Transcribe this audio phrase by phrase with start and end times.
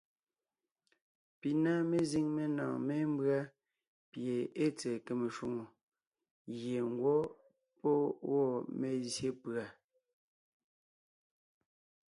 [1.39, 3.39] Pi na mezíŋ menɔ̀ɔn mémbʉ́a
[4.11, 5.65] pie ée tsɛ̀ɛ kème shwòŋo
[6.57, 7.19] gie ńgwɔ́
[7.79, 7.95] pɔ́
[8.29, 8.47] wɔ́
[8.79, 9.65] mezsyé pùa.